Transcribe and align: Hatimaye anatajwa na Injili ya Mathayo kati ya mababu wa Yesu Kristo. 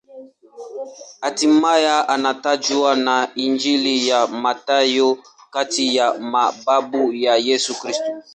Hatimaye 1.23 1.89
anatajwa 1.95 2.95
na 2.95 3.27
Injili 3.35 4.07
ya 4.07 4.27
Mathayo 4.27 5.17
kati 5.51 5.95
ya 5.95 6.13
mababu 6.17 7.07
wa 7.07 7.37
Yesu 7.37 7.79
Kristo. 7.79 8.11